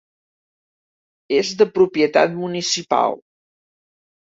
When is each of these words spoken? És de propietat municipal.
És 1.41 1.51
de 1.61 1.69
propietat 1.77 2.35
municipal. 2.41 3.19